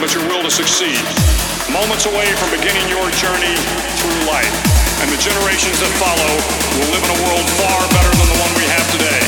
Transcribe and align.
but 0.00 0.12
your 0.12 0.24
will 0.28 0.42
to 0.42 0.50
succeed. 0.50 0.98
Moments 1.72 2.06
away 2.06 2.26
from 2.36 2.50
beginning 2.52 2.84
your 2.88 3.08
journey 3.16 3.56
through 4.00 4.20
life. 4.28 4.52
And 5.00 5.08
the 5.12 5.20
generations 5.20 5.80
that 5.80 5.92
follow 6.00 6.32
will 6.76 6.90
live 6.92 7.04
in 7.04 7.12
a 7.12 7.20
world 7.28 7.46
far 7.60 7.80
better 7.92 8.12
than 8.16 8.28
the 8.28 8.38
one 8.40 8.52
we 8.56 8.64
have 8.68 8.86
today. 8.92 9.24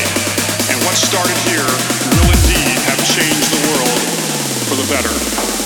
And 0.73 0.77
what 0.85 0.95
started 0.95 1.37
here 1.49 1.69
will 2.17 2.29
indeed 2.29 2.77
have 2.89 2.99
changed 3.05 3.49
the 3.49 3.61
world 3.69 4.01
for 4.69 4.75
the 4.77 4.87
better. 4.89 5.58